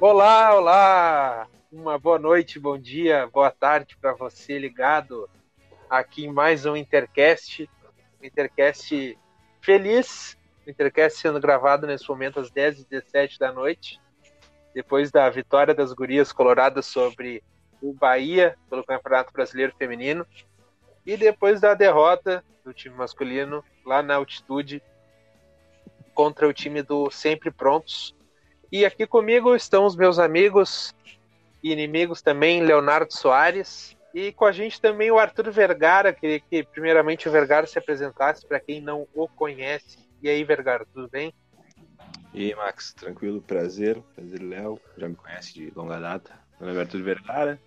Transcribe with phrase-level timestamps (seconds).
[0.00, 1.46] Olá, olá!
[1.70, 5.28] Uma boa noite, bom dia, boa tarde para você ligado
[5.90, 7.68] aqui em mais um Intercast.
[8.22, 9.18] Intercast
[9.60, 14.00] feliz, Intercast sendo gravado nesse momento às 10h17 da noite,
[14.72, 17.44] depois da vitória das gurias coloradas sobre
[17.82, 20.26] o Bahia pelo Campeonato Brasileiro Feminino
[21.04, 24.82] e depois da derrota do time masculino lá na altitude
[26.14, 28.18] contra o time do Sempre Prontos
[28.72, 30.94] e aqui comigo estão os meus amigos
[31.62, 33.96] e inimigos também, Leonardo Soares.
[34.14, 36.12] E com a gente também o Arthur Vergara.
[36.12, 39.98] Queria que primeiramente o Vergara se apresentasse para quem não o conhece.
[40.22, 41.32] E aí, Vergara, tudo bem?
[42.32, 43.40] E aí, Max, tranquilo?
[43.40, 44.00] Prazer.
[44.14, 44.80] Prazer, Léo.
[44.96, 46.32] Já me conhece de longa data.
[46.58, 47.60] Meu nome é Arthur Vergara,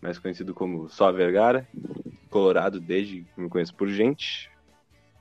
[0.00, 1.68] mais conhecido como Só Vergara.
[2.30, 4.50] Colorado desde que me conheço por gente.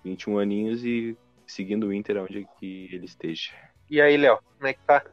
[0.04, 3.52] 21 aninhos e seguindo o Inter onde que ele esteja.
[3.92, 5.04] E aí, Léo, como é que tá?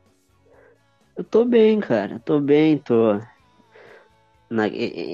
[1.16, 2.20] Eu tô bem, cara.
[2.24, 3.20] Tô bem, tô.
[4.48, 4.66] Na,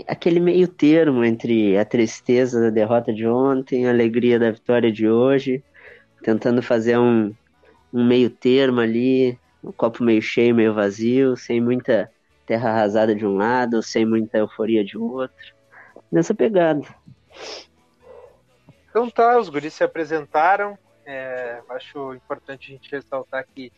[0.07, 5.09] aquele meio termo entre a tristeza da derrota de ontem, a alegria da vitória de
[5.09, 5.65] hoje,
[6.23, 7.35] tentando fazer um,
[7.91, 12.11] um meio termo ali, um copo meio cheio, meio vazio, sem muita
[12.47, 15.35] terra arrasada de um lado, sem muita euforia de outro.
[16.13, 16.83] Nessa pegada.
[18.91, 23.73] Então tá, os guris se apresentaram, é, acho importante a gente ressaltar que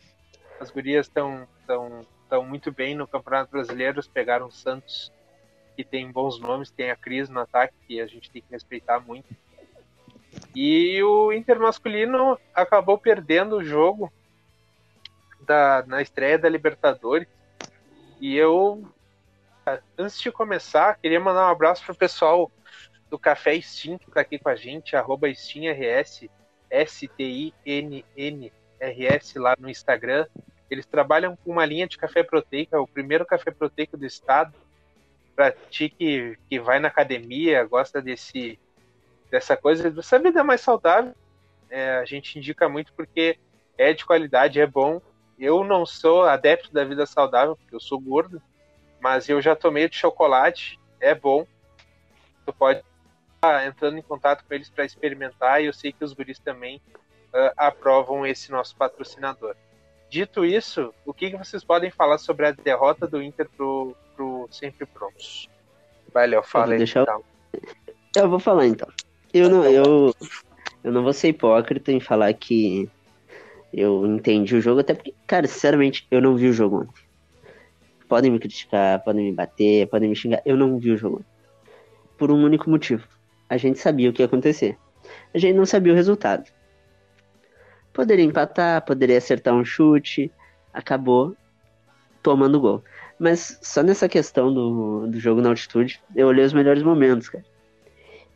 [0.59, 5.11] as gurias estão tão, tão muito bem no Campeonato Brasileiro, pegaram o Santos,
[5.75, 8.99] que tem bons nomes, tem a Cris no ataque, que a gente tem que respeitar
[8.99, 9.27] muito.
[10.55, 14.11] E o Inter masculino acabou perdendo o jogo
[15.41, 17.27] da, na estreia da Libertadores.
[18.19, 18.83] E eu,
[19.97, 22.51] antes de começar, queria mandar um abraço pro pessoal
[23.09, 25.27] do Café Steam que tá aqui com a gente, arroba
[26.69, 27.59] S-T-I-N-N-R-S
[29.39, 30.25] lá no Instagram.
[30.69, 34.53] Eles trabalham com uma linha de café proteico, o primeiro café proteico do estado.
[35.35, 38.59] Para ti que, que vai na academia, gosta desse,
[39.29, 41.13] dessa coisa, dessa vida mais saudável,
[41.69, 43.37] é, a gente indica muito porque
[43.77, 45.01] é de qualidade, é bom.
[45.37, 48.41] Eu não sou adepto da vida saudável, porque eu sou gordo,
[48.99, 51.45] mas eu já tomei de chocolate, é bom.
[52.45, 52.83] Tu pode
[53.65, 56.81] entrando em contato com eles para experimentar e eu sei que os guris também
[57.33, 59.55] uh, aprovam esse nosso patrocinador.
[60.09, 64.47] Dito isso, o que, que vocês podem falar sobre a derrota do Inter pro, pro
[64.49, 65.49] Sempre Prontos?
[66.13, 66.77] Vai, Léo, fala aí.
[66.77, 67.21] Deixa então.
[68.15, 68.23] eu...
[68.23, 68.87] eu vou falar então.
[69.33, 70.15] Eu não, eu,
[70.83, 72.89] eu não vou ser hipócrita em falar que
[73.73, 77.03] eu entendi o jogo, até porque, cara, sinceramente, eu não vi o jogo ontem.
[78.07, 81.23] Podem me criticar, podem me bater, podem me xingar, eu não vi o jogo.
[82.17, 83.05] Por um único motivo
[83.49, 84.77] a gente sabia o que ia acontecer.
[85.33, 86.51] A gente não sabia o resultado.
[87.93, 90.31] Poderia empatar, poderia acertar um chute,
[90.73, 91.35] acabou
[92.21, 92.83] tomando gol.
[93.17, 97.43] Mas só nessa questão do, do jogo na altitude, eu olhei os melhores momentos, cara.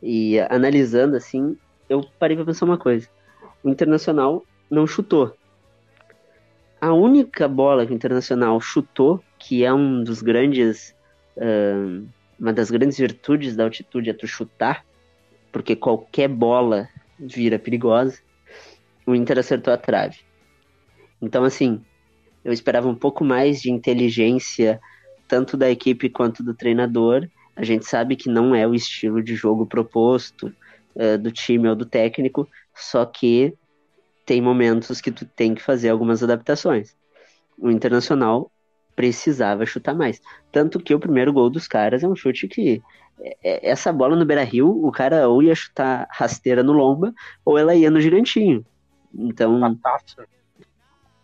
[0.01, 1.55] E analisando assim,
[1.87, 3.07] eu parei pra pensar uma coisa.
[3.63, 5.35] O Internacional não chutou.
[6.79, 10.95] A única bola que o Internacional chutou, que é um dos grandes.
[11.37, 12.07] Uh,
[12.39, 14.83] uma das grandes virtudes da altitude é tu chutar,
[15.51, 16.89] porque qualquer bola
[17.19, 18.19] vira perigosa.
[19.05, 20.19] O Inter acertou a trave.
[21.21, 21.83] Então, assim,
[22.43, 24.79] eu esperava um pouco mais de inteligência,
[25.27, 27.27] tanto da equipe quanto do treinador.
[27.55, 30.53] A gente sabe que não é o estilo de jogo proposto
[30.95, 33.53] uh, do time ou do técnico, só que
[34.25, 36.95] tem momentos que tu tem que fazer algumas adaptações.
[37.57, 38.51] O Internacional
[38.95, 40.21] precisava chutar mais.
[40.51, 42.81] Tanto que o primeiro gol dos caras é um chute que
[43.21, 47.13] é, é, essa bola no Beira Rio, o cara ou ia chutar rasteira no Lomba,
[47.45, 48.65] ou ela ia no gigantinho.
[49.13, 49.59] Então.
[49.59, 50.27] Batata.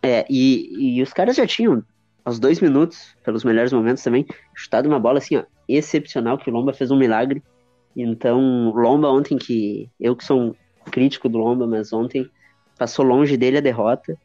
[0.02, 1.82] É, e, e os caras já tinham,
[2.24, 6.52] aos dois minutos, pelos melhores momentos também, chutado uma bola assim, ó, excepcional, que o
[6.52, 7.42] Lomba fez um milagre.
[7.96, 10.54] Então, Lomba ontem, que eu que sou um
[10.90, 12.30] crítico do Lomba, mas ontem
[12.78, 14.16] passou longe dele a derrota.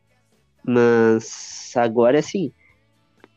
[0.64, 2.54] Mas agora, assim,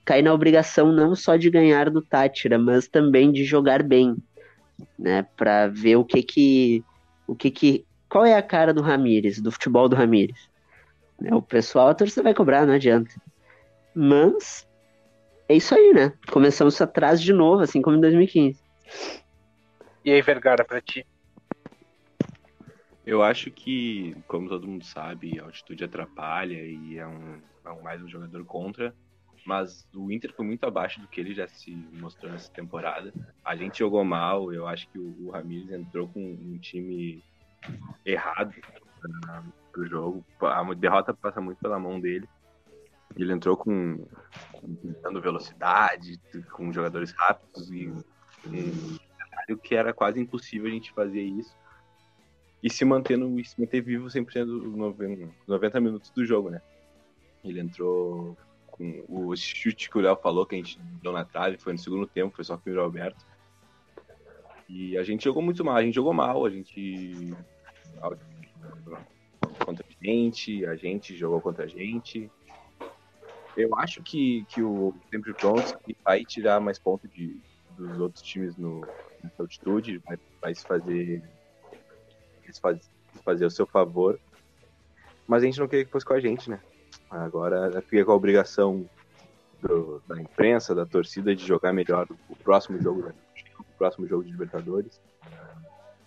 [0.07, 4.17] cai na obrigação não só de ganhar do Tátira, mas também de jogar bem,
[4.97, 5.27] né?
[5.37, 6.85] Para ver o que que
[7.27, 10.49] o que que qual é a cara do Ramires, do futebol do Ramires.
[11.21, 11.35] Né?
[11.35, 13.11] O pessoal a torcida vai cobrar, não adianta.
[13.93, 14.67] Mas
[15.49, 16.13] é isso aí, né?
[16.31, 18.61] Começamos atrás de novo, assim como em 2015.
[20.05, 21.05] E aí, Vergara, para ti?
[23.05, 27.83] Eu acho que, como todo mundo sabe, a altitude atrapalha e é um, é um
[27.83, 28.95] mais um jogador contra
[29.47, 33.13] mas o Inter foi muito abaixo do que ele já se mostrou nessa temporada.
[33.45, 37.23] A gente jogou mal, eu acho que o, o Ramires entrou com um time
[38.05, 38.55] errado
[39.73, 40.25] para o jogo.
[40.41, 42.29] A derrota passa muito pela mão dele.
[43.17, 44.05] Ele entrou com
[45.03, 46.21] dando velocidade,
[46.53, 47.91] com jogadores rápidos e
[48.43, 51.55] cenário que era quase impossível a gente fazer isso
[52.63, 56.61] e se mantendo se manter vivo 100% dos 90 minutos do jogo, né?
[57.45, 58.37] Ele entrou
[58.77, 61.79] com o chute que o Léo falou que a gente deu na trave, foi no
[61.79, 63.25] segundo tempo, foi só com o Alberto.
[64.69, 67.35] E a gente jogou muito mal, a gente jogou mal, a gente
[69.65, 72.31] contra a gente, a gente jogou contra a gente.
[73.57, 77.41] Eu acho que, que o Sempre Pronto vai tirar mais pontos de,
[77.77, 78.87] dos outros times no,
[79.39, 81.23] altitude, vai, vai se fazer,
[82.61, 82.91] faz,
[83.25, 84.21] fazer o seu favor.
[85.27, 86.61] Mas a gente não queria que fosse com a gente, né?
[87.11, 88.89] Agora fica com a obrigação
[89.61, 93.15] do, da imprensa, da torcida, de jogar melhor o próximo jogo, né?
[93.59, 95.01] o próximo jogo de Libertadores.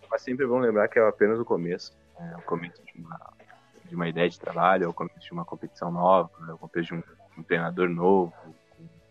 [0.09, 1.97] Mas sempre vão lembrar que é apenas o começo.
[2.17, 3.33] É o começo de uma,
[3.85, 6.89] de uma ideia de trabalho, é o começo de uma competição nova, é o começo
[6.89, 7.03] de um,
[7.37, 8.33] um treinador novo,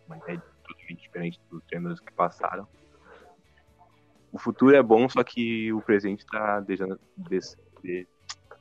[0.06, 2.66] uma ideia totalmente diferente dos treinadores que passaram.
[4.30, 7.38] O futuro é bom, só que o presente está deixando, de,
[7.82, 8.06] de,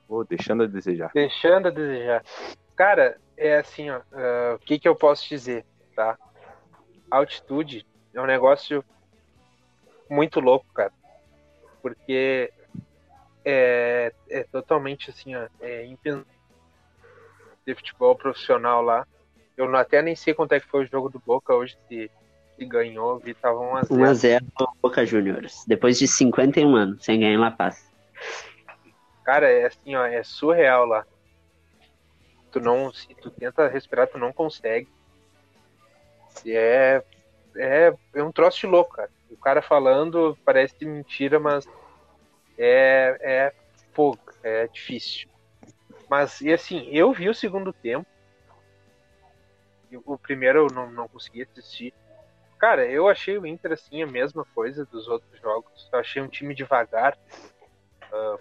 [0.07, 1.12] oh, deixando a desejar.
[1.13, 2.23] Deixando a desejar.
[2.77, 5.65] Cara, é assim, ó, uh, o que, que eu posso dizer,
[5.95, 6.15] tá?
[7.09, 8.85] altitude é um negócio
[10.07, 10.94] muito louco, cara.
[11.81, 12.53] Porque
[13.44, 15.88] é, é totalmente assim, ó, é
[17.65, 19.07] de futebol profissional lá.
[19.57, 22.12] Eu não, até nem sei quanto é que foi o jogo do Boca hoje, se,
[22.56, 23.88] se ganhou, vi, tava 1x0.
[23.89, 27.91] 1x0 Boca Juniors, depois de 51 anos, sem ganhar em La Paz.
[29.23, 31.03] Cara, é assim, ó, é surreal lá
[32.51, 34.89] tu não, se tu tenta respirar, tu não consegue.
[36.45, 37.03] E é,
[37.55, 39.09] é, é um troço de louco, cara.
[39.29, 41.67] O cara falando parece mentira, mas
[42.57, 43.53] é, é
[43.94, 45.29] fogo, é difícil.
[46.09, 48.07] Mas, e assim, eu vi o segundo tempo.
[50.05, 51.94] O primeiro eu não, não consegui assistir.
[52.57, 55.89] Cara, eu achei o Inter assim a mesma coisa dos outros jogos.
[55.91, 57.17] Eu achei um time devagar.
[58.11, 58.39] Uh,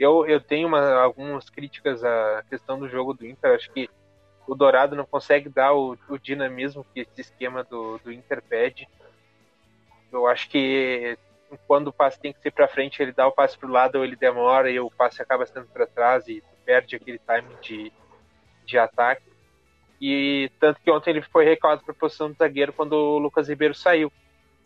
[0.00, 3.54] eu, eu tenho uma, algumas críticas à questão do jogo do Inter.
[3.54, 3.90] Acho que
[4.46, 8.88] o Dourado não consegue dar o, o dinamismo que esse esquema do, do Inter pede.
[10.10, 11.18] Eu acho que
[11.66, 13.96] quando o passe tem que ser para frente, ele dá o passe para o lado
[13.96, 17.92] ou ele demora e o passe acaba sendo para trás e perde aquele timing de,
[18.64, 19.30] de ataque.
[20.00, 23.50] E tanto que ontem ele foi recuado para a posição do zagueiro quando o Lucas
[23.50, 24.10] Ribeiro saiu.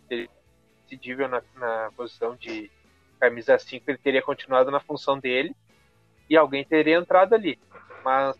[0.08, 0.30] Ele
[0.84, 2.70] decidível na, na posição de,
[3.24, 5.56] camisa 5 ele teria continuado na função dele
[6.28, 7.58] e alguém teria entrado ali.
[8.04, 8.36] Mas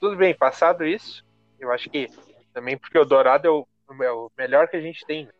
[0.00, 1.24] tudo bem, passado isso,
[1.58, 2.08] eu acho que
[2.52, 3.66] também porque o Dourado é o,
[4.04, 5.26] é o melhor que a gente tem.
[5.26, 5.32] Né?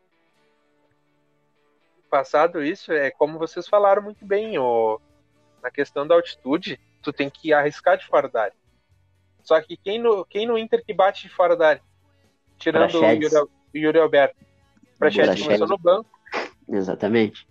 [2.11, 5.01] Passado isso, é como vocês falaram muito bem, o,
[5.63, 8.57] na questão da altitude, tu tem que arriscar de fora da área.
[9.43, 11.83] Só que quem no, quem no Inter que bate de fora da área?
[12.59, 14.37] Tirando o Yuri, Yuri Alberto.
[14.99, 16.11] Prachedes começou no banco.
[16.69, 17.48] Exatamente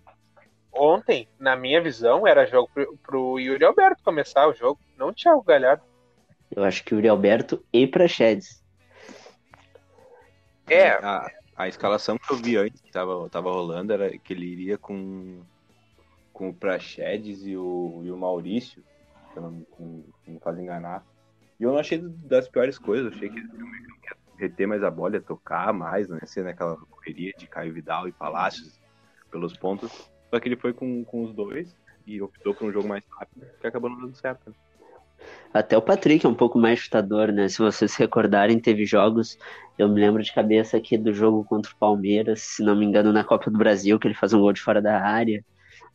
[0.78, 5.12] ontem, na minha visão, era jogo pro, pro Yuri Alberto começar o jogo, não o
[5.12, 5.82] Thiago Galhardo.
[6.50, 8.64] Eu acho que o Yuri Alberto e Praxedes.
[10.68, 10.90] É.
[10.90, 14.78] A, a, escalação que eu vi antes, que tava, tava rolando, era que ele iria
[14.78, 15.42] com,
[16.32, 18.82] com o Praxedes e o, e o Maurício,
[19.32, 21.04] que não, não, não faz enganar.
[21.58, 24.90] E eu não achei das piores coisas, eu achei que ele ia reter mais a
[24.90, 28.78] bola, tocar mais, ser naquela correria de Caio Vidal e Palácios
[29.30, 30.10] pelos pontos.
[30.30, 31.74] Só que ele foi com, com os dois
[32.06, 34.50] e optou por um jogo mais rápido, que acabou não dando certo.
[34.50, 34.56] Né?
[35.52, 37.48] Até o Patrick é um pouco mais chutador, né?
[37.48, 39.38] Se vocês se recordarem, teve jogos.
[39.78, 43.12] Eu me lembro de cabeça aqui do jogo contra o Palmeiras, se não me engano,
[43.12, 45.44] na Copa do Brasil, que ele faz um gol de fora da área.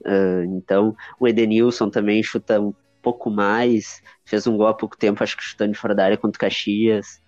[0.01, 4.01] Uh, então, o Edenilson também chuta um pouco mais.
[4.25, 6.39] Fez um gol há pouco tempo, acho que chutando de fora da área contra o
[6.39, 7.21] Caxias.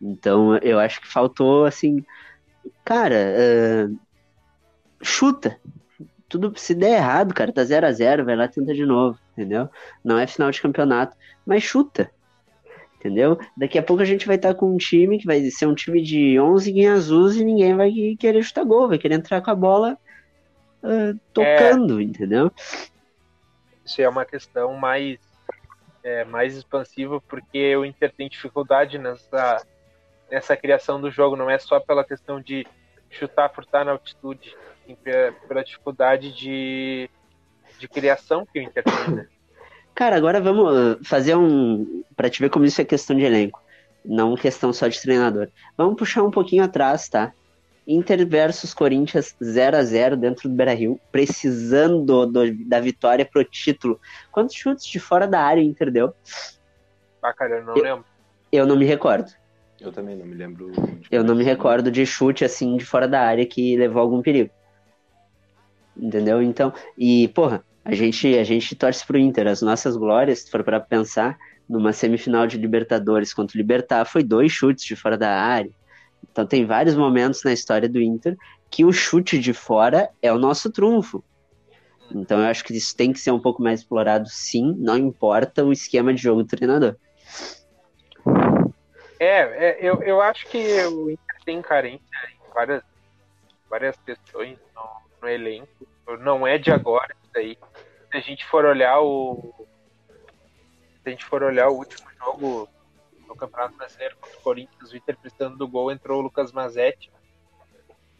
[0.00, 2.04] Então, eu acho que faltou, assim.
[2.84, 3.16] Cara,
[3.88, 3.98] uh,
[5.02, 5.58] chuta,
[6.28, 9.18] tudo se der errado, cara, tá 0 a 0 vai lá e tenta de novo,
[9.32, 9.68] entendeu?
[10.04, 11.16] Não é final de campeonato,
[11.46, 12.10] mas chuta.
[12.96, 13.38] Entendeu?
[13.56, 15.74] Daqui a pouco a gente vai estar tá com um time que vai ser um
[15.74, 19.50] time de 11 guinhas azuis e ninguém vai querer chutar gol, vai querer entrar com
[19.50, 19.96] a bola
[20.82, 22.02] uh, tocando, é...
[22.02, 22.50] entendeu?
[23.84, 25.18] Isso é uma questão mais
[26.02, 29.64] é, mais expansiva porque o Inter tem dificuldade nessa
[30.30, 32.66] nessa criação do jogo, não é só pela questão de
[33.10, 34.96] chutar por estar na altitude, assim,
[35.46, 37.10] pela dificuldade de,
[37.78, 39.26] de criação que o Inter tem, né?
[39.94, 42.04] Cara, agora vamos uh, fazer um.
[42.14, 43.60] Pra te ver como isso é questão de elenco,
[44.04, 45.48] não questão só de treinador.
[45.76, 47.32] Vamos puxar um pouquinho atrás, tá?
[47.84, 53.42] Inter versus Corinthians 0 a 0 dentro do Beira Rio, precisando do, da vitória pro
[53.42, 53.98] título.
[54.30, 56.14] Quantos chutes de fora da área o Inter deu?
[57.22, 58.04] Ah, cara, eu não eu, lembro.
[58.52, 59.32] Eu não me recordo.
[59.80, 60.72] Eu também não me lembro.
[61.10, 64.50] Eu não me recordo de chute assim de fora da área que levou algum perigo.
[65.96, 66.42] Entendeu?
[66.42, 69.46] Então, e porra, a gente a gente torce pro Inter.
[69.46, 74.22] As nossas glórias, se for para pensar, numa semifinal de Libertadores contra o Libertar, foi
[74.22, 75.70] dois chutes de fora da área.
[76.30, 78.36] Então tem vários momentos na história do Inter
[78.70, 81.22] que o chute de fora é o nosso trunfo.
[82.14, 85.64] Então eu acho que isso tem que ser um pouco mais explorado, sim, não importa
[85.64, 86.96] o esquema de jogo do treinador.
[89.18, 92.82] É, é eu, eu acho que o Inter tem carência em várias,
[93.68, 95.86] várias questões no, no elenco.
[96.20, 97.58] Não é de agora isso daí.
[98.10, 99.54] Se a gente for olhar o.
[101.02, 102.68] Se a gente for olhar o último jogo
[103.26, 107.10] no Campeonato Brasileiro contra o Corinthians, o Inter precisando do gol, entrou o Lucas Mazetti.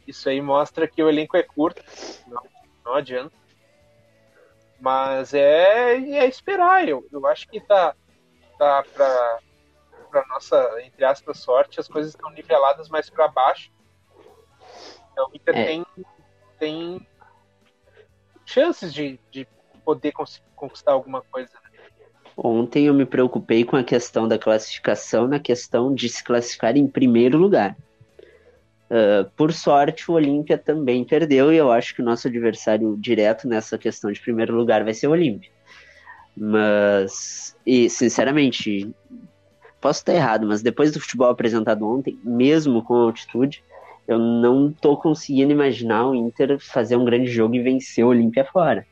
[0.06, 1.82] Isso aí mostra que o elenco é curto,
[2.26, 2.42] não,
[2.84, 3.34] não adianta.
[4.80, 7.94] Mas é, é esperar, eu, eu acho que tá,
[8.58, 9.40] tá para
[10.18, 13.70] para nossa, entre aspas, sorte, as coisas estão niveladas mais para baixo.
[15.12, 15.64] Então o Inter é.
[15.64, 15.86] tem,
[16.58, 17.06] tem
[18.44, 19.46] chances de, de
[19.84, 20.12] poder
[20.56, 21.52] conquistar alguma coisa.
[21.62, 21.80] Né?
[22.36, 26.86] Ontem eu me preocupei com a questão da classificação, na questão de se classificar em
[26.86, 27.76] primeiro lugar.
[28.90, 33.46] Uh, por sorte, o Olímpia também perdeu, e eu acho que o nosso adversário direto
[33.46, 35.50] nessa questão de primeiro lugar vai ser o Olímpia.
[36.34, 38.94] Mas, e sinceramente,
[39.80, 43.62] posso estar errado, mas depois do futebol apresentado ontem, mesmo com altitude,
[44.06, 48.44] eu não estou conseguindo imaginar o Inter fazer um grande jogo e vencer o Olímpia
[48.44, 48.86] fora.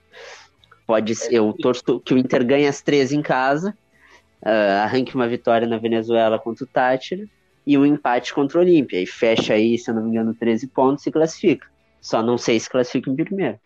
[0.87, 3.77] Pode ser, eu torço que o Inter ganhe as três em casa,
[4.43, 7.25] uh, arranque uma vitória na Venezuela contra o Tátira
[7.67, 9.01] e um empate contra o Olímpia.
[9.01, 11.67] E fecha aí, se eu não me engano, 13 pontos e classifica.
[12.01, 13.59] Só não sei se classifica em primeiro.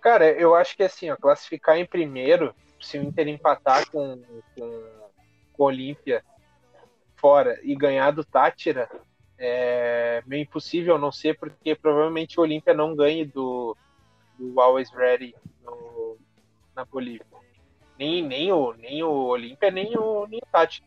[0.00, 4.22] Cara, eu acho que assim, ó, classificar em primeiro, se o Inter empatar com,
[4.56, 4.82] com,
[5.56, 6.24] com o Olímpia
[7.16, 8.88] fora e ganhar do Tátira,
[9.38, 13.76] é meio impossível não ser, porque provavelmente o Olímpia não ganhe do,
[14.38, 15.34] do Always Ready
[15.64, 16.16] no,
[16.74, 17.26] na Bolívia.
[17.98, 20.86] Nem, nem o, nem o Olímpia, nem o, nem o Tátira.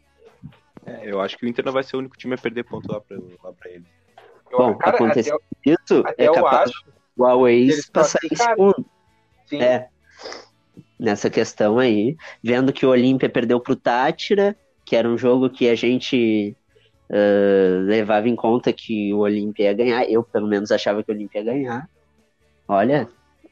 [0.86, 2.92] É, eu acho que o Inter não vai ser o único time a perder ponto
[2.92, 3.86] lá pra, lá pra ele.
[4.52, 5.36] Bom, cara, acontecer
[5.66, 6.72] isso, é capaz
[7.16, 8.86] o Huawei passar em segundo.
[9.46, 9.62] Sim.
[9.62, 9.90] É.
[11.00, 15.70] Nessa questão aí, vendo que o Olímpia perdeu pro Tátira, que era um jogo que
[15.70, 16.56] a gente
[17.10, 20.04] uh, levava em conta que o Olímpia ia ganhar.
[20.10, 21.90] Eu, pelo menos, achava que o Olímpia ia ganhar.
[22.68, 23.08] Olha,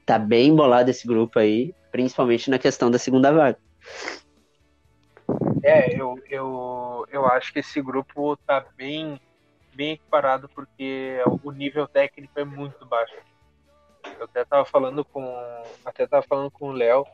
[0.06, 3.58] tá bem bolado esse grupo aí, principalmente na questão da segunda vaga.
[5.63, 9.20] É, eu, eu, eu acho que esse grupo tá bem,
[9.74, 13.16] bem equiparado porque o nível técnico é muito baixo.
[14.18, 15.24] Eu até tava falando com
[15.84, 17.06] até tava falando com o Léo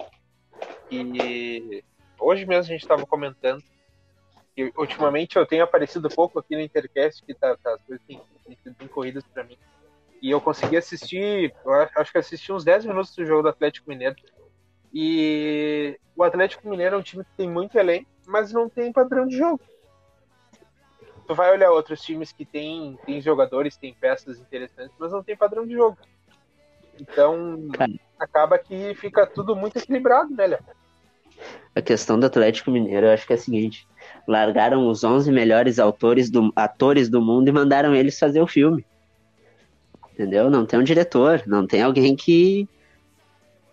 [0.92, 1.84] e
[2.20, 3.63] hoje mesmo a gente tava comentando
[4.56, 8.22] que ultimamente eu tenho aparecido pouco aqui no Intercast que tá, tá as coisas têm
[8.62, 9.58] sido bem corridas para mim.
[10.22, 13.90] E eu consegui assistir, eu acho que assisti uns 10 minutos do jogo do Atlético
[13.90, 14.16] Mineiro.
[14.94, 19.25] E o Atlético Mineiro é um time que tem muito elenco, mas não tem padrão
[19.25, 19.60] de jogo.
[21.28, 25.36] Tu vai olhar outros times que tem, tem jogadores, tem peças interessantes, mas não tem
[25.36, 25.98] padrão de jogo.
[27.00, 27.68] Então,
[28.20, 30.60] acaba que fica tudo muito equilibrado, né, Léo?
[31.76, 33.88] A questão do Atlético Mineiro, eu acho que é a seguinte:
[34.28, 38.86] largaram os 11 melhores autores do, atores do mundo e mandaram eles fazer o filme.
[40.14, 40.50] Entendeu?
[40.50, 42.70] Não tem um diretor, não tem alguém que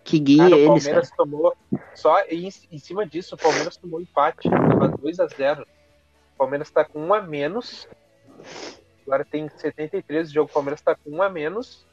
[0.03, 0.65] que guia cara, eles.
[0.65, 1.17] O Palmeiras cara.
[1.17, 1.57] tomou.
[1.93, 4.49] Só em, em, cima disso, o Palmeiras tomou empate.
[4.49, 5.61] Tava 2x0.
[5.61, 7.87] O Palmeiras tá com 1 a menos.
[9.05, 10.49] Agora tem 73 de jogo.
[10.49, 11.85] O Palmeiras tá com 1 a menos.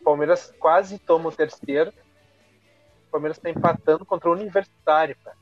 [0.00, 1.90] O Palmeiras quase toma o terceiro.
[3.08, 5.36] O Palmeiras tá empatando contra o Universitário, cara.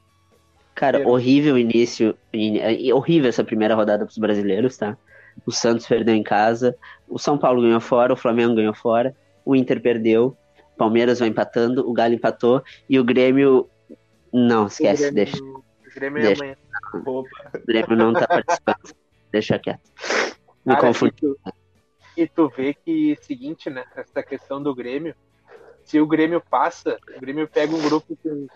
[0.74, 2.16] Cara, horrível o início.
[2.94, 4.96] Horrível essa primeira rodada pros brasileiros, tá?
[5.46, 6.76] O Santos perdeu em casa.
[7.08, 8.12] O São Paulo ganhou fora.
[8.12, 9.14] O Flamengo ganhou fora.
[9.44, 10.36] O Inter perdeu.
[10.76, 13.68] Palmeiras vai empatando, o Galo empatou e o Grêmio.
[14.32, 15.42] Não, esquece, o Grêmio, deixa.
[15.42, 15.62] O
[15.94, 16.44] Grêmio é deixa.
[16.44, 16.56] amanhã.
[16.94, 17.24] O
[17.66, 18.94] Grêmio não tá participando.
[19.32, 19.80] deixa quieto.
[20.64, 21.14] Me Cara, confundi.
[21.16, 21.38] E tu,
[22.16, 23.84] e tu vê que, seguinte, né?
[23.94, 25.14] Essa questão do Grêmio.
[25.84, 28.46] Se o Grêmio passa, o Grêmio pega um grupo com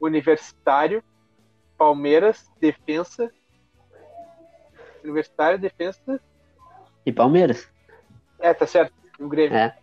[0.00, 1.04] Universitário,
[1.76, 3.30] Palmeiras, Defensa.
[5.04, 6.20] Universitário, Defensa.
[7.04, 7.68] E Palmeiras.
[8.38, 8.92] É, tá certo.
[9.18, 9.56] O Grêmio.
[9.56, 9.76] É.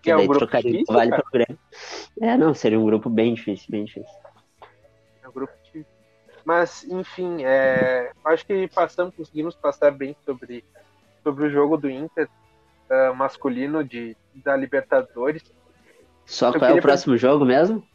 [0.00, 1.58] Que é um grupo difícil, vale para o Grêmio.
[2.20, 4.14] É, não, seria um grupo bem difícil, bem difícil.
[5.22, 5.92] É um grupo difícil.
[6.44, 10.64] Mas, enfim, é, acho que passamos, conseguimos passar bem sobre,
[11.22, 12.28] sobre o jogo do Inter
[12.90, 15.42] uh, masculino de, da Libertadores.
[16.24, 17.86] Só Eu qual é o próximo jogo mesmo?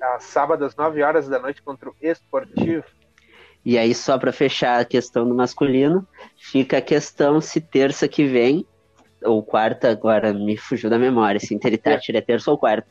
[0.00, 2.84] A sábado às 9 horas da noite contra o Esportivo.
[3.64, 6.06] E aí, só para fechar a questão do masculino,
[6.36, 8.64] fica a questão se terça que vem,
[9.24, 12.86] ou quarta, agora me fugiu da memória, se Inter e Tátira é terça ou quarta.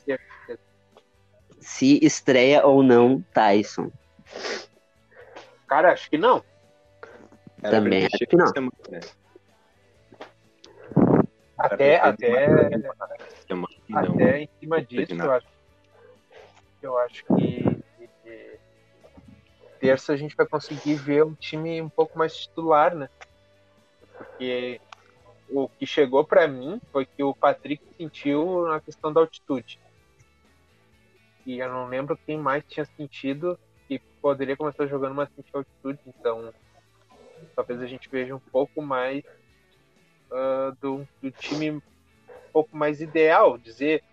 [1.61, 3.89] Se estreia ou não Tyson.
[5.65, 6.43] Cara, acho que não.
[7.63, 8.47] Era Também pra acho que não.
[8.47, 8.99] semana, né?
[11.57, 12.45] Até, até,
[13.97, 15.47] até em cima disso, eu acho,
[16.81, 17.63] eu acho que,
[19.79, 23.07] terça a gente vai conseguir ver um time um pouco mais titular, né?
[24.17, 24.81] Porque
[25.49, 29.79] o que chegou pra mim foi que o Patrick sentiu na questão da altitude.
[31.45, 33.57] E eu não lembro quem mais tinha sentido
[33.87, 35.99] que poderia começar jogando, mas sentiu altitude.
[36.07, 36.51] Então,
[37.55, 39.23] talvez a gente veja um pouco mais
[40.35, 41.81] ah, do, do time um
[42.51, 43.57] pouco mais ideal.
[43.57, 44.03] Dizer,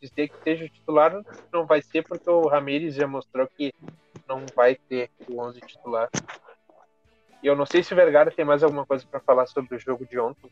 [0.00, 1.20] dizer que seja o titular
[1.52, 3.74] não vai ser, porque o Ramires já mostrou que
[4.28, 6.08] não vai ter o 11 titular.
[7.42, 9.78] E eu não sei se o Vergara tem mais alguma coisa para falar sobre o
[9.78, 10.50] jogo de ontem.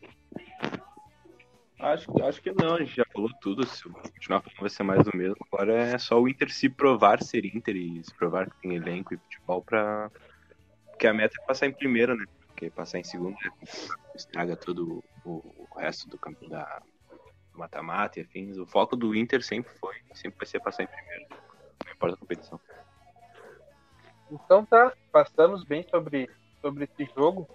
[1.79, 3.65] Acho, acho que não, a gente já falou tudo.
[3.65, 5.37] Se continuar falando, vai ser mais do mesmo.
[5.51, 9.13] Agora é só o Inter se provar ser Inter e se provar que tem elenco
[9.13, 10.11] e futebol pra.
[10.85, 12.25] Porque a meta é passar em primeiro, né?
[12.47, 13.65] Porque passar em segundo é
[14.15, 16.81] estraga todo o, o resto do campo da
[17.53, 18.57] do mata-mata e afins.
[18.57, 21.25] O foco do Inter sempre foi, sempre vai ser passar em primeiro.
[21.85, 22.59] Não importa a competição.
[24.31, 26.29] Então tá, passamos bem sobre,
[26.61, 27.47] sobre esse jogo.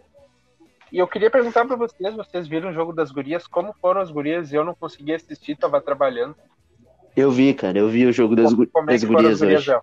[0.91, 3.47] E eu queria perguntar para vocês, vocês viram o jogo das gurias?
[3.47, 4.53] Como foram as gurias?
[4.53, 6.35] Eu não consegui assistir, tava trabalhando.
[7.15, 9.81] Eu vi, cara, eu vi o jogo das, Como é das gurias as gurias, hoje.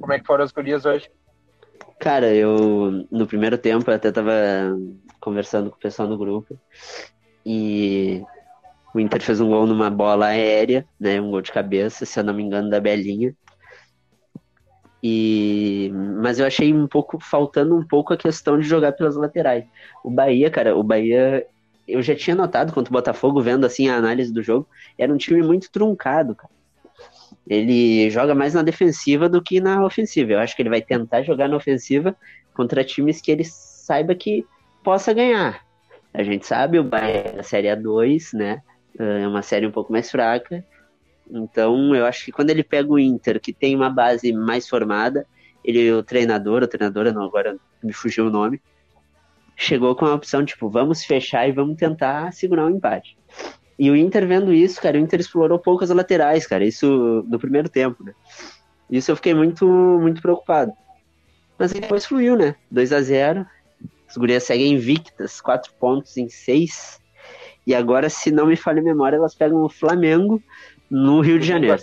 [0.00, 1.10] Como é que foram as gurias hoje?
[2.00, 4.32] Cara, eu no primeiro tempo até tava
[5.20, 6.58] conversando com o pessoal no grupo
[7.44, 8.22] e
[8.94, 11.20] o Inter fez um gol numa bola aérea, né?
[11.20, 13.34] Um gol de cabeça, se eu não me engano, da Belinha.
[15.02, 19.64] E mas eu achei um pouco faltando um pouco a questão de jogar pelas laterais.
[20.04, 21.46] O Bahia, cara, o Bahia
[21.86, 25.16] eu já tinha notado contra o Botafogo vendo assim a análise do jogo, era um
[25.16, 26.57] time muito truncado, cara.
[27.46, 30.32] Ele joga mais na defensiva do que na ofensiva.
[30.32, 32.16] Eu acho que ele vai tentar jogar na ofensiva
[32.54, 34.44] contra times que ele saiba que
[34.82, 35.64] possa ganhar.
[36.12, 38.62] A gente sabe, o Bahia é da Série A2, né?
[38.98, 40.64] É uma série um pouco mais fraca.
[41.30, 45.26] Então, eu acho que quando ele pega o Inter, que tem uma base mais formada,
[45.62, 48.60] ele, o treinador, o treinadora, não, agora me fugiu o nome,
[49.54, 53.18] chegou com a opção, tipo, vamos fechar e vamos tentar segurar um empate.
[53.78, 57.68] E o Inter vendo isso, cara, o Inter explorou poucas laterais, cara, isso no primeiro
[57.68, 58.12] tempo, né?
[58.90, 60.72] Isso eu fiquei muito, muito preocupado.
[61.58, 62.56] Mas aí depois fluiu, né?
[62.70, 63.46] 2 a 0
[64.08, 67.00] As gurias seguem invictas, 4 pontos em 6.
[67.66, 70.42] E agora, se não me falha a memória, elas pegam o Flamengo
[70.90, 71.78] no Rio de Janeiro.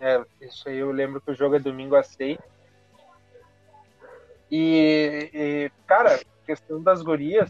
[0.00, 2.36] É, isso aí eu lembro que o jogo é domingo às seis.
[4.50, 7.48] E, e, cara, questão das gurias,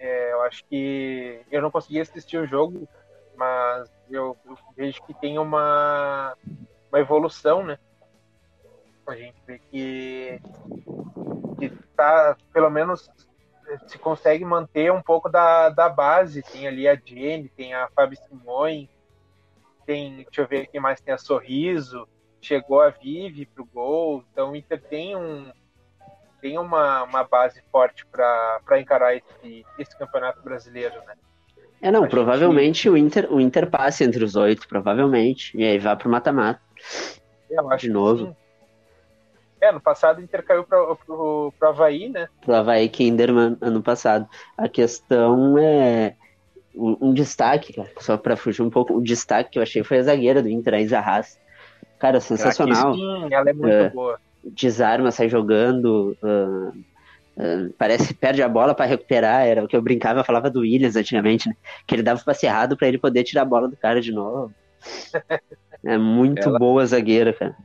[0.00, 2.88] é, eu acho que eu não consegui assistir o jogo,
[3.36, 6.34] mas eu, eu vejo que tem uma,
[6.90, 7.78] uma evolução, né?
[9.06, 10.40] A gente vê que,
[11.58, 13.10] que tá, pelo menos,
[13.86, 16.42] se consegue manter um pouco da, da base.
[16.42, 18.88] Tem ali a Jenny, tem a Fabi Simões,
[19.84, 22.08] tem, deixa eu ver quem mais tem a Sorriso,
[22.40, 25.52] chegou a Vive pro gol, então o Inter tem um
[26.40, 31.14] tem uma, uma base forte para encarar esse, esse campeonato brasileiro, né?
[31.82, 35.56] É, não, A provavelmente o Inter, o Inter passe entre os oito, provavelmente.
[35.56, 36.60] E aí vai pro mata-mata.
[37.48, 38.26] Eu acho De que novo.
[38.26, 38.36] sim.
[39.60, 40.96] É, no passado o Inter caiu pro,
[41.58, 42.28] pro Havaí, né?
[42.42, 44.28] Pro Havaí Kinderman ano passado.
[44.56, 46.16] A questão é.
[46.74, 50.02] Um, destaque, cara, só pra fugir um pouco, o destaque que eu achei foi a
[50.04, 51.38] zagueira do Inter, a Isa Haas.
[51.98, 52.94] Cara, sensacional.
[52.94, 53.90] Sim, ela é muito É.
[53.90, 54.20] boa.
[54.44, 56.16] Desarma, sai jogando.
[56.22, 56.72] ah,
[57.38, 59.46] ah, parece que perde a bola pra recuperar.
[59.46, 61.54] Era o que eu brincava, eu falava do Williams antigamente, né?
[61.86, 64.12] Que ele dava o passe errado pra ele poder tirar a bola do cara de
[64.12, 64.52] novo.
[65.82, 67.56] É muito Ela- boa a zagueira, cara.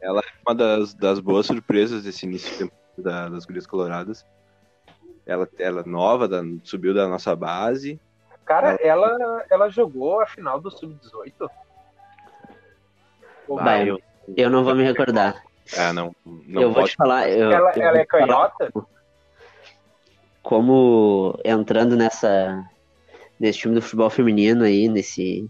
[0.00, 4.24] Ela é uma das, das boas surpresas desse início de temporada da- das Gurias Coloradas.
[5.26, 8.00] Ela, ela é nova, da- subiu da nossa base.
[8.46, 11.50] Cara, ela, ela jogou a final do Sub-18.
[13.48, 13.86] Ou Vai, não?
[13.96, 14.02] eu,
[14.34, 15.42] eu não vou me recordar.
[15.76, 16.14] Ah, não.
[16.24, 16.90] não eu vou pode.
[16.90, 17.28] te falar.
[17.28, 18.72] Eu, ela, eu ela vou é falar canhota?
[20.42, 22.62] como entrando nessa
[23.38, 25.48] nesse time do futebol feminino aí, nesse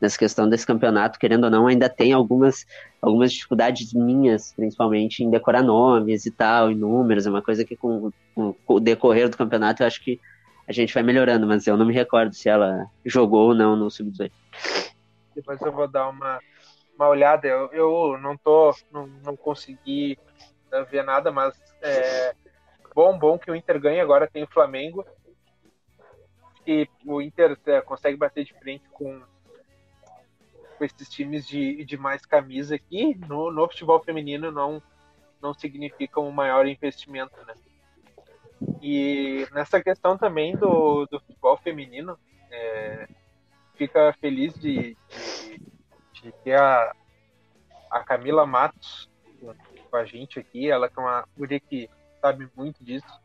[0.00, 2.66] nessa questão desse campeonato, querendo ou não, ainda tem algumas
[3.02, 7.76] algumas dificuldades minhas, principalmente em decorar nomes e tal, e números, é uma coisa que
[7.76, 10.20] com, com o decorrer do campeonato eu acho que
[10.66, 13.90] a gente vai melhorando, mas eu não me recordo se ela jogou ou não no
[13.90, 14.30] sub-18.
[15.34, 16.38] depois eu vou dar uma,
[17.00, 17.48] uma olhada.
[17.48, 20.18] Eu, eu não tô, não, não consegui
[20.72, 22.34] uh, ver nada, mas é
[22.94, 24.00] bom, bom que o Inter ganhe.
[24.00, 25.04] Agora tem o Flamengo.
[26.66, 29.22] E o Inter é, consegue bater de frente com,
[30.76, 33.18] com esses times de, de mais camisa aqui.
[33.26, 34.82] No, no futebol feminino não,
[35.40, 37.54] não significa um maior investimento, né?
[38.82, 42.18] E nessa questão também do, do futebol feminino,
[42.50, 43.08] é,
[43.74, 45.69] fica feliz de, de,
[46.22, 46.92] de, ter a,
[47.90, 49.10] a Camila Matos
[49.90, 50.70] com, a gente aqui.
[50.70, 51.88] Ela que é uma mulher que
[52.20, 53.20] sabe muito disso,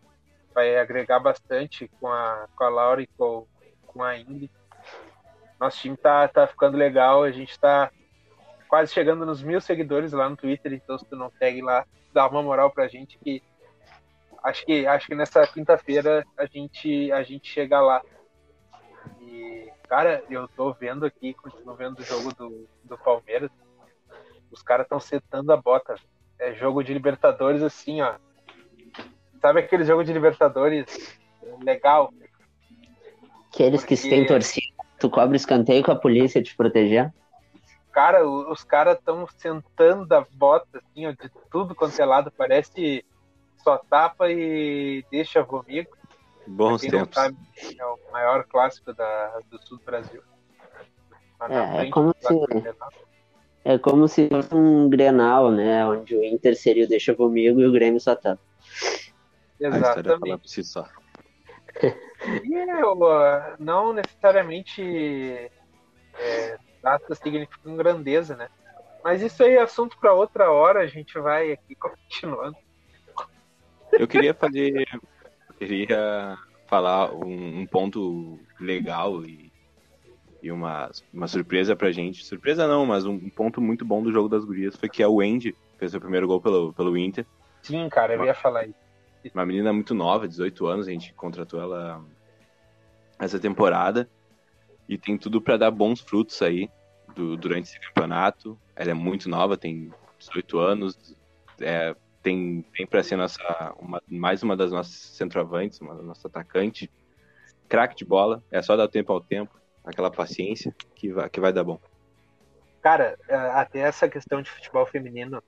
[0.53, 3.45] vai agregar bastante com a, com a Laura e com,
[3.85, 4.51] com a Ingrid.
[5.59, 7.91] Nosso time tá, tá ficando legal, a gente tá
[8.67, 12.27] quase chegando nos mil seguidores lá no Twitter, então se tu não segue lá, dá
[12.27, 13.41] uma moral pra gente que
[14.43, 18.01] acho que acho que nessa quinta-feira a gente a gente chega lá.
[19.87, 23.51] Cara, eu tô vendo aqui, continuo vendo o jogo do, do Palmeiras.
[24.51, 25.95] Os caras estão setando a bota.
[26.39, 28.15] É jogo de Libertadores assim, ó.
[29.41, 31.19] Sabe aquele jogo de Libertadores
[31.61, 32.11] legal?
[33.53, 33.95] Aqueles Porque...
[33.95, 37.13] que têm torcida, tu cobre escanteio com a polícia te proteger?
[37.91, 42.31] Cara, os caras estão sentando a bota assim, ó, de tudo quanto é lado.
[42.31, 43.05] Parece
[43.63, 45.94] só tapa e deixa comigo.
[46.47, 47.15] Bons tempos.
[47.15, 47.37] Sabe,
[47.77, 50.21] é o maior clássico da, do sul do Brasil.
[51.49, 52.33] É, é, como se,
[53.63, 55.85] é como se fosse um Grenal, né?
[55.85, 58.41] Onde o Inter seria o deixa comigo e o Grêmio só tapa.
[59.59, 60.49] Exatamente.
[60.49, 60.87] Si só.
[62.43, 62.95] e eu,
[63.59, 64.81] não necessariamente
[66.17, 68.49] é, datas significam grandeza, né?
[69.03, 72.57] Mas isso aí é assunto para outra hora, a gente vai aqui continuando.
[73.91, 74.87] Eu queria fazer.
[75.57, 76.37] Queria
[76.67, 79.51] falar um, um, ponto legal e,
[80.41, 82.25] e uma, uma surpresa pra gente.
[82.25, 85.55] Surpresa não, mas um, ponto muito bom do jogo das gurias foi que a Wendy
[85.77, 87.25] fez o primeiro gol pelo, pelo Inter.
[87.61, 88.85] Sim, cara, eu ia falar isso.
[89.33, 92.03] Uma menina muito nova, 18 anos, a gente contratou ela
[93.17, 94.07] essa temporada
[94.87, 96.69] e tem tudo para dar bons frutos aí
[97.15, 98.57] do, durante esse campeonato.
[98.75, 101.15] Ela é muito nova, tem 18 anos,
[101.59, 103.39] é, tem, para ser nossa,
[103.77, 106.91] uma, mais uma das nossas centroavantes, uma nossa atacante.
[107.69, 111.53] Craque de bola, é só dar tempo ao tempo, aquela paciência que vai, que vai
[111.53, 111.79] dar bom.
[112.81, 113.15] Cara,
[113.53, 115.41] até essa questão de futebol feminino,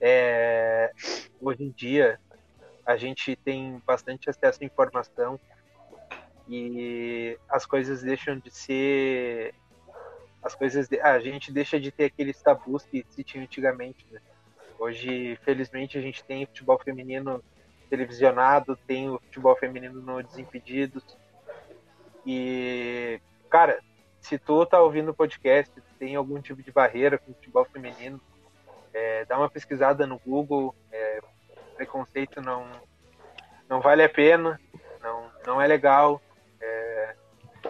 [0.00, 0.92] é,
[1.40, 2.20] hoje em dia
[2.86, 5.40] a gente tem bastante acesso à informação
[6.48, 9.54] e as coisas deixam de ser
[10.42, 14.20] as coisas a gente deixa de ter aqueles tabus que se tinha antigamente né?
[14.78, 17.42] Hoje, felizmente, a gente tem futebol feminino
[17.88, 21.04] televisionado, tem o futebol feminino no Desimpedidos.
[22.26, 23.80] E, cara,
[24.20, 28.20] se tu tá ouvindo o podcast, tem algum tipo de barreira com futebol feminino,
[28.94, 30.74] é, dá uma pesquisada no Google.
[30.90, 31.20] É,
[31.76, 32.66] preconceito não,
[33.68, 34.60] não vale a pena,
[35.00, 36.20] não, não é legal.
[36.60, 37.16] É,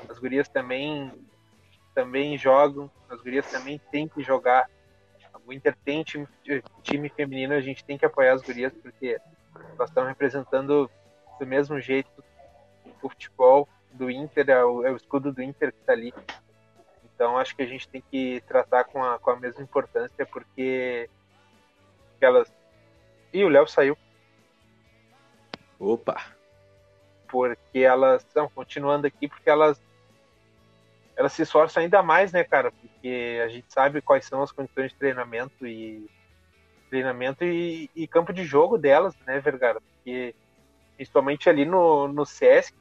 [0.09, 1.13] as gurias também,
[1.95, 4.69] também jogam, as gurias também têm que jogar
[5.47, 6.29] o Inter tem time,
[6.83, 9.19] time feminino, a gente tem que apoiar as gurias, porque
[9.77, 10.91] elas estão representando
[11.39, 12.25] do mesmo jeito
[13.03, 16.15] o futebol do Inter, é o, é o escudo do Inter que está ali.
[17.15, 21.09] Então acho que a gente tem que tratar com a, com a mesma importância, porque
[22.21, 22.53] elas.
[23.33, 23.97] Ih, o Léo saiu.
[25.79, 26.21] Opa!
[27.29, 29.81] Porque elas estão continuando aqui, porque elas
[31.17, 32.73] ela se esforça ainda mais, né, cara?
[32.73, 36.09] Porque a gente sabe quais são as condições de treinamento e
[36.91, 39.81] treinamento e, e campo de jogo delas, né, Vergara?
[39.81, 40.35] Porque
[40.97, 42.75] principalmente ali no, no Sesc,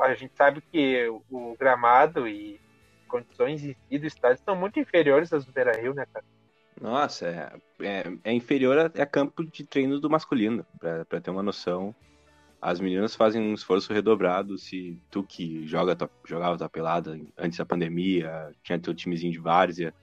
[0.00, 2.60] a gente sabe que o gramado e
[3.06, 6.24] condições em si do estádio são muito inferiores às do Beira Rio, né, cara?
[6.80, 11.42] Nossa, é, é, é inferior a, a, campo de treino do masculino, para ter uma
[11.42, 11.94] noção
[12.60, 14.58] as meninas fazem um esforço redobrado.
[14.58, 19.94] Se tu que joga, jogava tua pelada antes da pandemia, tinha teu timezinho de várzea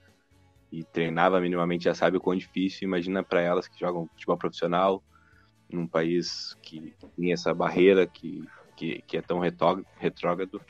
[0.70, 2.86] e treinava minimamente, já sabe o quão difícil.
[2.86, 5.02] Imagina para elas que jogam futebol profissional
[5.70, 8.44] num país que tem essa barreira que,
[8.76, 10.60] que, que é tão retrógrado.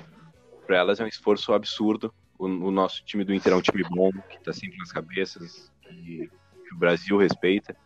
[0.66, 2.12] Para elas é um esforço absurdo.
[2.38, 5.72] O, o, nosso time do Inter é um time bom, que está sempre nas cabeças,
[5.90, 6.28] e
[6.66, 7.76] que o Brasil respeita.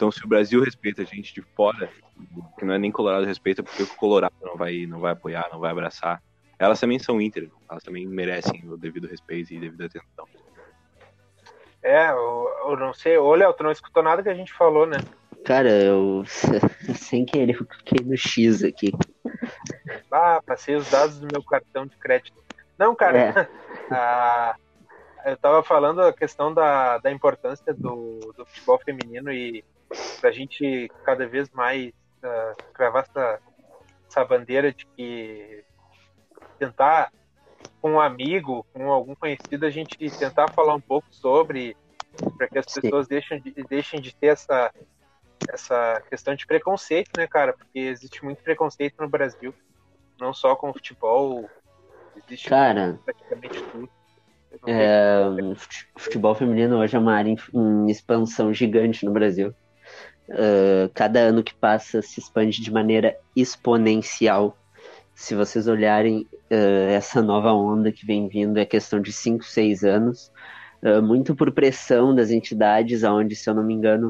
[0.00, 1.90] Então, se o Brasil respeita a gente de fora,
[2.58, 5.60] que não é nem Colorado respeita, porque o Colorado não vai, não vai apoiar, não
[5.60, 6.22] vai abraçar.
[6.58, 10.26] Elas também são Inter, elas também merecem o devido respeito e devido atenção.
[11.82, 13.18] É, eu, eu não sei.
[13.18, 14.96] Ô, Léo, tu não escutou nada que a gente falou, né?
[15.44, 16.24] Cara, eu
[16.96, 18.94] sem querer eu cliquei no X aqui.
[20.10, 22.42] Ah, passei os dados do meu cartão de crédito.
[22.78, 23.18] Não, cara.
[23.18, 23.48] É.
[23.94, 24.56] a,
[25.26, 29.62] eu tava falando a questão da, da importância do, do futebol feminino e
[30.20, 31.90] pra gente cada vez mais
[32.24, 33.40] uh, cravar essa,
[34.08, 35.64] essa bandeira de que
[36.58, 37.10] tentar
[37.80, 41.76] com um amigo, com algum conhecido, a gente tentar falar um pouco sobre,
[42.36, 42.82] para que as Sim.
[42.82, 44.70] pessoas deixem de, deixem de ter essa,
[45.48, 47.54] essa questão de preconceito, né, cara?
[47.54, 49.54] Porque existe muito preconceito no Brasil,
[50.20, 51.48] não só com o futebol,
[52.16, 53.90] existe cara, praticamente tudo.
[54.66, 55.22] É,
[55.96, 59.54] futebol feminino hoje é uma área em, em expansão gigante no Brasil.
[60.30, 64.56] Uh, cada ano que passa se expande de maneira exponencial.
[65.12, 69.82] Se vocês olharem uh, essa nova onda que vem vindo, é questão de 5, 6
[69.82, 70.32] anos,
[70.82, 74.08] uh, muito por pressão das entidades, aonde, se eu não me engano,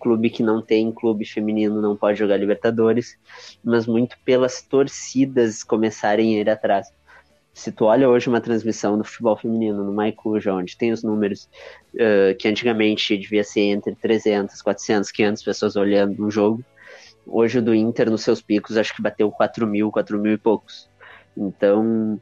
[0.00, 3.16] clube que não tem clube feminino não pode jogar Libertadores,
[3.62, 6.88] mas muito pelas torcidas começarem a ir atrás.
[7.52, 11.48] Se tu olha hoje uma transmissão do futebol feminino no Maicuja, onde tem os números
[11.94, 16.64] uh, que antigamente devia ser entre 300, 400, 500 pessoas olhando um jogo,
[17.26, 20.38] hoje o do Inter nos seus picos acho que bateu 4 mil, 4 mil e
[20.38, 20.88] poucos.
[21.36, 22.20] Então,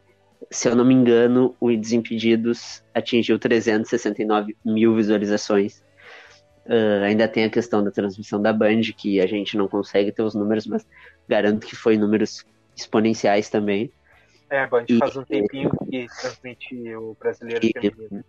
[0.51, 5.83] se eu não me engano, o Desimpedidos atingiu 369 mil visualizações.
[6.67, 10.23] Uh, ainda tem a questão da transmissão da Band, que a gente não consegue ter
[10.23, 10.87] os números, mas
[11.27, 12.45] garanto que foi números
[12.77, 13.91] exponenciais também.
[14.51, 18.25] É, a Band e, faz um tempinho que transmite o brasileiro e, feminino.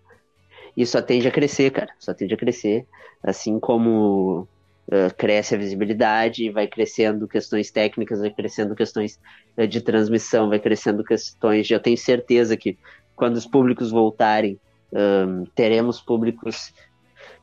[0.76, 1.92] E só tende a crescer, cara.
[2.00, 2.86] Só tende a crescer.
[3.24, 4.48] Assim como
[4.88, 9.20] uh, cresce a visibilidade, vai crescendo questões técnicas, vai crescendo questões
[9.58, 11.74] uh, de transmissão, vai crescendo questões de.
[11.74, 12.78] Eu tenho certeza que
[13.16, 14.60] quando os públicos voltarem,
[14.92, 16.74] um, teremos públicos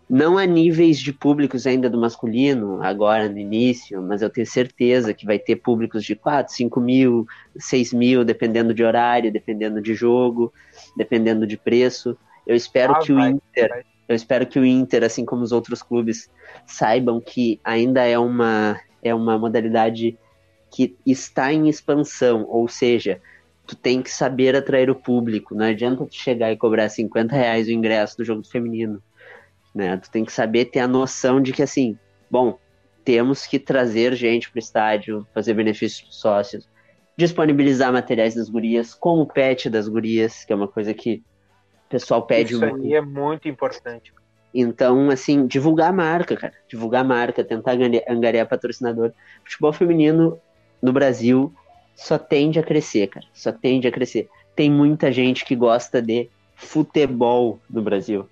[0.09, 5.13] não a níveis de públicos ainda do masculino, agora no início, mas eu tenho certeza
[5.13, 9.95] que vai ter públicos de 4, 5 mil, 6 mil, dependendo de horário, dependendo de
[9.95, 10.53] jogo,
[10.97, 12.17] dependendo de preço.
[12.47, 13.85] Eu espero ah, que vai, o Inter, vai.
[14.09, 16.31] eu espero que o Inter, assim como os outros clubes,
[16.65, 20.17] saibam que ainda é uma, é uma modalidade
[20.71, 23.21] que está em expansão, ou seja,
[23.67, 25.53] tu tem que saber atrair o público.
[25.53, 29.03] Não adianta tu chegar e cobrar 50 reais o ingresso do jogo feminino
[29.77, 29.99] né?
[29.99, 31.99] Tu tem que saber ter a noção de que assim,
[32.31, 32.59] bom,
[33.05, 36.69] temos que trazer gente para o estádio, fazer benefícios para sócios,
[37.15, 41.23] disponibilizar materiais das gurias, como o pet das gurias, que é uma coisa que
[41.87, 42.79] o pessoal pede Isso muito.
[42.79, 44.15] Isso aí é muito importante.
[44.53, 46.55] Então, assim, divulgar a marca, cara.
[46.67, 47.77] Divulgar a marca, tentar
[48.09, 49.13] angariar patrocinador.
[49.45, 50.41] Futebol feminino
[50.81, 51.55] no Brasil
[51.95, 53.27] só tende a crescer, cara.
[53.35, 54.29] Só tende a crescer.
[54.55, 58.27] Tem muita gente que gosta de futebol no Brasil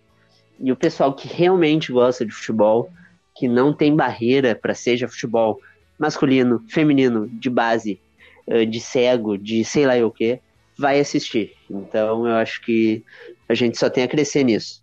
[0.59, 2.91] e o pessoal que realmente gosta de futebol,
[3.35, 5.61] que não tem barreira para seja futebol
[5.99, 8.01] masculino, feminino, de base,
[8.47, 10.41] eh, de cego, de sei lá o que,
[10.79, 11.55] vai assistir.
[11.71, 13.05] Então eu acho que
[13.49, 14.83] a gente só tem a crescer nisso.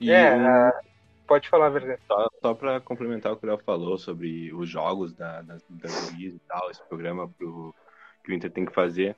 [0.00, 0.72] E é, uh,
[1.26, 2.00] pode falar, verdade.
[2.06, 6.12] Só, só para complementar o que o Léo falou sobre os jogos da, das, das
[6.12, 7.74] e tal, esse programa pro,
[8.22, 9.16] que o Inter tem que fazer.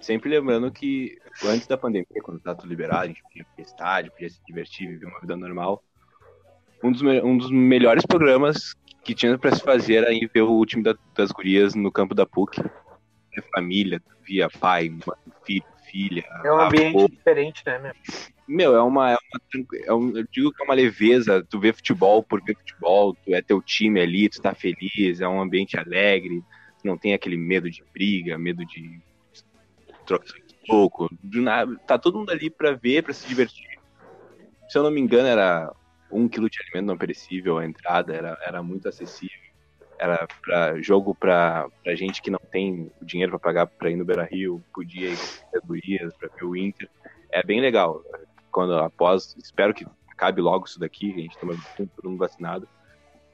[0.00, 4.12] Sempre lembrando que antes da pandemia, quando tá tudo liberado, a gente podia ir estádio,
[4.12, 5.82] podia se divertir, viver uma vida normal.
[6.82, 10.64] Um dos, um dos melhores programas que tinha para se fazer era ir ver o
[10.64, 12.62] time da, das gurias no campo da PUC.
[12.62, 14.90] Via família, via pai,
[15.44, 16.24] filho, filha.
[16.44, 17.08] É um ambiente avô.
[17.08, 17.92] diferente, né, meu?
[18.48, 21.72] Meu, é uma, é uma é um, eu digo que é uma leveza, tu vê
[21.72, 25.78] futebol por ver futebol, tu é teu time ali, tu tá feliz, é um ambiente
[25.78, 26.42] alegre,
[26.82, 29.00] não tem aquele medo de briga, medo de
[30.10, 30.26] troca
[30.66, 33.66] pouco, nada, tá todo mundo ali para ver, para se divertir.
[34.68, 35.72] Se eu não me engano, era
[36.10, 39.38] um quilo de alimento não perecível a entrada, era, era muito acessível.
[39.98, 44.04] Era para jogo para gente que não tem o dinheiro para pagar para ir no
[44.04, 45.66] Beira Rio, podia ir com
[46.18, 46.88] para ver o Inter.
[47.30, 48.02] É bem legal.
[48.50, 52.68] Quando após, espero que acabe logo isso daqui, a gente toma todo mundo vacinado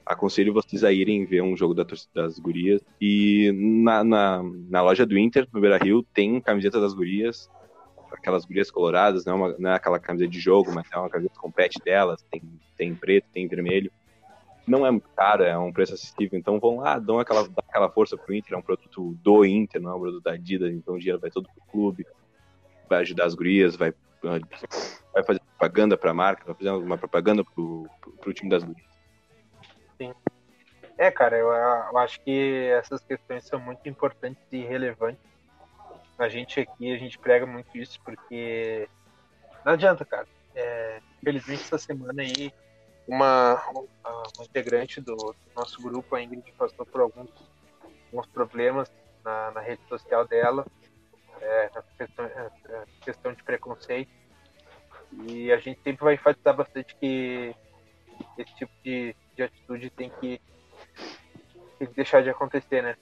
[0.07, 2.81] aconselho vocês a irem ver um jogo da das gurias.
[3.01, 7.51] E na, na, na loja do Inter, no Beira Rio, tem camiseta das gurias,
[8.13, 11.11] aquelas gurias coloradas, não é, uma, não é aquela camiseta de jogo, mas é uma
[11.11, 12.41] camiseta com pet delas, tem,
[12.77, 13.91] tem preto, tem vermelho.
[14.67, 17.89] Não é muito caro, é um preço acessível, então vão lá, dão aquela, dão aquela
[17.89, 20.95] força pro Inter, é um produto do Inter, não é um produto da Adidas, então
[20.95, 22.07] o dinheiro vai todo pro clube,
[22.89, 23.93] vai ajudar as gurias, vai,
[24.23, 28.96] vai fazer propaganda pra marca, vai fazer uma propaganda pro, pro, pro time das gurias.
[29.99, 30.15] Sim.
[30.99, 35.21] É, cara, eu, eu, acho que essas questões são muito importantes e relevantes.
[36.19, 38.89] A gente aqui, a gente prega muito isso porque
[39.67, 40.27] não adianta, cara.
[40.55, 42.53] É, infelizmente, essa semana aí,
[43.07, 47.29] uma, uma integrante do, do, nosso grupo, a Ingrid, passou por alguns,
[48.07, 48.91] alguns problemas
[49.23, 50.65] na, na rede social dela,
[51.41, 54.11] é, questão, é, questão de preconceito.
[55.29, 57.55] E a gente sempre vai enfatizar bastante que
[58.39, 60.41] esse tipo de, de atitude tem que,
[61.79, 62.97] tem que deixar de acontecer, né?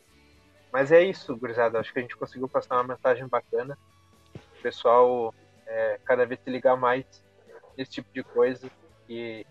[0.73, 1.79] Mas é isso, gurizada.
[1.79, 3.79] Acho que a gente conseguiu passar uma mensagem bacana.
[4.59, 5.33] O pessoal
[5.67, 7.05] é, cada vez se ligar mais
[7.79, 8.69] nesse tipo de coisa.
[9.09, 9.47] E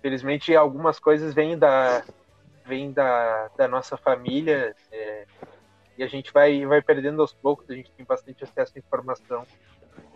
[0.00, 2.02] felizmente algumas coisas vêm da,
[2.64, 4.74] vêm da, da nossa família.
[4.90, 5.26] É,
[5.98, 9.46] e a gente vai, vai perdendo aos poucos, a gente tem bastante acesso à informação.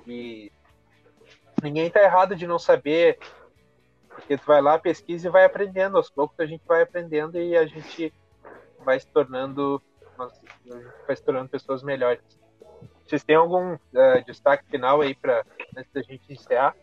[0.07, 0.51] E
[1.63, 3.19] ninguém está errado de não saber,
[4.17, 5.97] porque tu vai lá, pesquisa e vai aprendendo.
[5.97, 8.13] Aos poucos a gente vai aprendendo e a gente
[8.85, 9.81] vai se tornando,
[11.07, 12.23] vai se tornando pessoas melhores.
[13.07, 15.45] Vocês têm algum uh, destaque final aí para
[15.77, 16.75] antes da gente encerrar?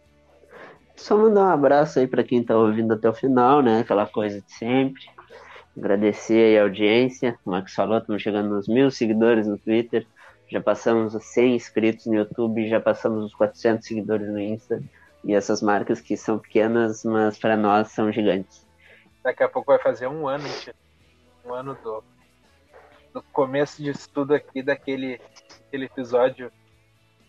[0.95, 3.79] Só mandar um abraço aí para quem está ouvindo até o final, né?
[3.79, 5.03] Aquela coisa de sempre.
[5.75, 7.37] Agradecer a audiência.
[7.43, 10.05] O Max falou, estamos chegando nos mil seguidores no Twitter.
[10.47, 14.81] Já passamos os 100 inscritos no YouTube, já passamos os 400 seguidores no Insta.
[15.23, 18.67] E essas marcas que são pequenas, mas para nós são gigantes.
[19.23, 20.75] Daqui a pouco vai fazer um ano, gente.
[21.45, 22.03] Um ano do,
[23.13, 25.19] do começo disso tudo aqui, daquele
[25.67, 26.51] aquele episódio.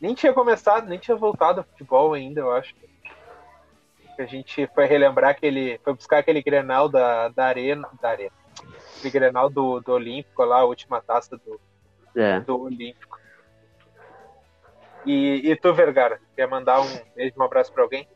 [0.01, 2.75] Nem tinha começado, nem tinha voltado ao futebol ainda, eu acho.
[4.19, 5.79] A gente foi relembrar aquele.
[5.79, 7.89] Foi buscar aquele grenal da, da arena.
[8.01, 8.33] Da arena.
[8.99, 11.61] Aquele grenal do, do Olímpico lá, a última taça do,
[12.15, 12.41] é.
[12.41, 13.14] do Olímpico.
[15.07, 18.09] E, e tu, Vergara, quer mandar um beijo, um abraço para alguém?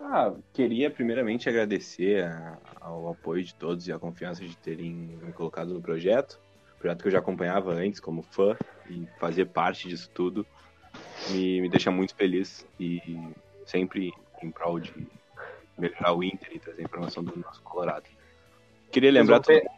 [0.00, 5.32] Ah, queria primeiramente agradecer a, ao apoio de todos e a confiança de terem me
[5.32, 6.38] colocado no projeto.
[6.78, 8.56] Projeto que eu já acompanhava antes como fã
[8.88, 10.46] e fazer parte disso tudo
[11.30, 13.00] me, me deixa muito feliz e
[13.64, 14.92] sempre em prol de
[15.76, 18.04] melhorar o Inter e trazer informação do nosso Colorado.
[18.90, 19.70] Queria lembrar todo mundo,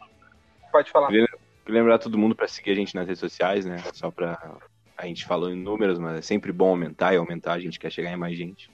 [0.71, 1.07] Pode falar.
[1.07, 1.27] Queria,
[1.65, 3.77] queria lembrar todo mundo para seguir a gente nas redes sociais, né?
[3.93, 4.57] Só para
[4.99, 7.89] a gente falou em números, mas é sempre bom aumentar e aumentar, a gente quer
[7.89, 8.69] chegar em mais gente.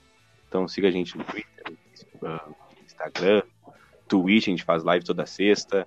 [0.48, 1.72] Então siga a gente no Twitter,
[2.84, 3.42] Instagram,
[4.08, 5.86] Twitch, a gente faz live toda sexta.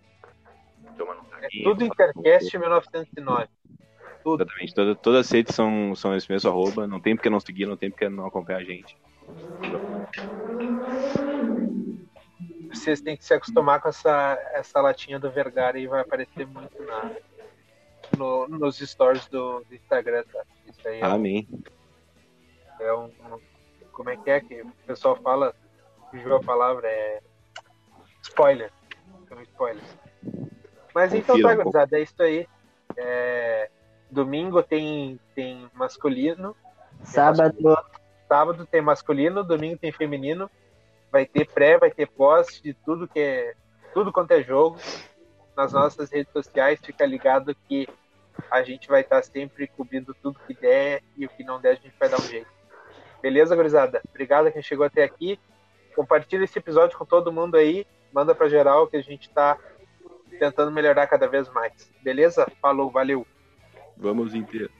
[1.42, 3.48] É tudo Intercast 1909.
[4.24, 4.44] Tudo.
[4.44, 7.66] Exatamente, toda, todas as redes são, são esse mesmo arroba, não tem porque não seguir,
[7.66, 8.96] não tem porque não acompanhar a gente.
[12.72, 16.82] Vocês têm que se acostumar com essa, essa latinha do Vergara e vai aparecer muito
[16.84, 17.12] na,
[18.20, 20.44] no, nos stories do, do Instagram, tá?
[20.68, 21.48] Isso aí é Amém.
[22.80, 23.12] Um, é um,
[23.92, 25.56] Como é que é que o pessoal fala?
[26.12, 27.22] Fugiu a palavra, é.
[28.22, 28.72] Spoiler.
[29.28, 29.98] São spoilers.
[30.94, 32.48] Mas então tá, um gurizada, é isso aí.
[32.98, 33.70] É,
[34.12, 36.56] domingo tem, tem masculino.
[37.04, 37.54] Sábado.
[37.54, 38.00] Tem masculino.
[38.28, 40.50] Sábado tem masculino, domingo tem feminino.
[41.12, 43.54] Vai ter pré, vai ter pós de tudo que é.
[43.94, 44.78] Tudo quanto é jogo.
[45.56, 47.88] Nas nossas redes sociais, fica ligado que
[48.52, 51.76] a gente vai estar sempre cobrindo tudo que der e o que não der a
[51.76, 52.50] gente vai dar um jeito.
[53.22, 54.02] Beleza, gurizada?
[54.10, 55.40] Obrigado a quem chegou até aqui.
[55.96, 57.86] Compartilha esse episódio com todo mundo aí.
[58.14, 59.58] Manda para geral que a gente está
[60.40, 61.92] tentando melhorar cada vez mais.
[62.02, 62.48] Beleza?
[62.62, 63.28] Falou, valeu.
[63.98, 64.79] Vamos inteiro.